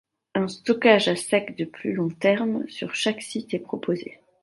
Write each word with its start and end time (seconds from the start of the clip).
Un 0.33 0.47
stockage 0.47 1.07
à 1.09 1.15
sec 1.15 1.55
de 1.57 1.63
plus 1.65 1.93
long 1.93 2.09
terme 2.09 2.67
sur 2.67 2.95
chaque 2.95 3.21
site 3.21 3.53
est 3.53 3.59
proposé. 3.59 4.17